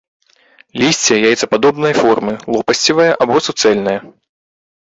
[0.83, 3.97] Лісце яйцападобнай формы, лопасцевае або суцэльнае.